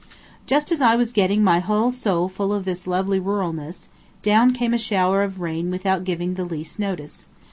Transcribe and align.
Just 0.47 0.71
as 0.71 0.81
I 0.81 0.95
was 0.95 1.11
getting 1.11 1.43
my 1.43 1.59
whole 1.59 1.91
soul 1.91 2.27
full 2.27 2.51
of 2.53 2.65
this 2.65 2.87
lovely 2.87 3.19
ruralness, 3.19 3.87
down 4.23 4.51
came 4.51 4.73
a 4.73 4.79
shower 4.79 5.21
of 5.21 5.39
rain 5.41 5.69
without 5.69 6.05
giving 6.05 6.33
the 6.33 6.43
least 6.43 6.79
notice. 6.79 7.27